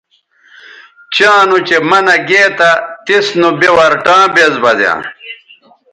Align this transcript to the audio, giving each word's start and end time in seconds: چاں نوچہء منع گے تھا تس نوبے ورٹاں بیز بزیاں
چاں 1.13 1.41
نوچہء 1.49 1.81
منع 1.89 2.17
گے 2.29 2.43
تھا 2.57 2.71
تس 3.05 3.27
نوبے 3.39 3.69
ورٹاں 3.77 4.23
بیز 4.33 4.53
بزیاں 4.63 4.97